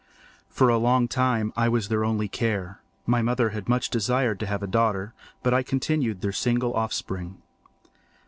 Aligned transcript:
For 0.49 0.69
a 0.69 0.79
long 0.79 1.07
time 1.07 1.53
I 1.55 1.69
was 1.69 1.87
their 1.87 2.03
only 2.03 2.27
care. 2.27 2.81
My 3.05 3.21
mother 3.21 3.49
had 3.49 3.69
much 3.69 3.91
desired 3.91 4.39
to 4.39 4.47
have 4.47 4.63
a 4.63 4.65
daughter, 4.65 5.13
but 5.43 5.53
I 5.53 5.61
continued 5.61 6.21
their 6.21 6.31
single 6.33 6.73
offspring. 6.73 7.39